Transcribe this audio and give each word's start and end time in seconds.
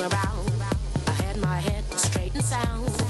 around. 0.00 0.62
I 1.06 1.10
had 1.10 1.36
my 1.38 1.56
head 1.58 1.84
straight 1.98 2.34
and 2.34 2.44
sound, 2.44 3.07